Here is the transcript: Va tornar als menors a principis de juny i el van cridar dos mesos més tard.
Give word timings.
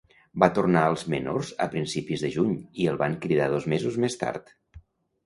Va 0.43 0.47
tornar 0.57 0.81
als 0.85 1.03
menors 1.13 1.51
a 1.65 1.67
principis 1.73 2.23
de 2.27 2.31
juny 2.37 2.55
i 2.85 2.87
el 2.93 2.97
van 3.03 3.19
cridar 3.27 3.51
dos 3.53 3.69
mesos 3.75 4.01
més 4.05 4.19
tard. 4.23 4.51